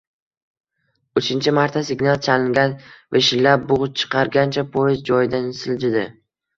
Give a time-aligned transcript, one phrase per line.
[1.21, 2.81] Uchinchi marta signal chalingach,
[3.19, 6.11] vishillab bugʻ chiqargancha poyezd joyidan siljidi.